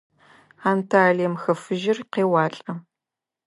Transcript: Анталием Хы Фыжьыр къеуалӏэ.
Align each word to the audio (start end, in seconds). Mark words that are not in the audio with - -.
Анталием 0.69 1.33
Хы 1.41 1.53
Фыжьыр 1.61 1.97
къеуалӏэ. 2.11 2.73